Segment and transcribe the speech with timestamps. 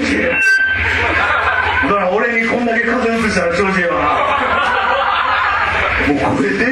[0.00, 4.00] 調子だから俺にこんだけ風邪うつしたら調子やわ
[6.08, 6.69] なもうこれで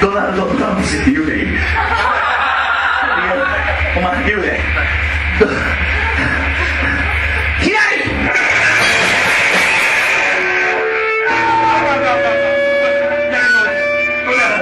[0.00, 1.46] ドナルド・トランプ氏って言うでいい
[3.96, 4.60] お前言うで
[7.60, 8.04] ヒラリ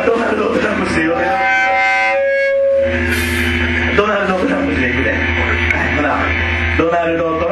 [0.07, 1.17] ドナルド・トランプ氏言うで
[3.97, 5.15] ドナルド・トランプ氏で行くで
[6.77, 7.44] ほドナルド・トランプ。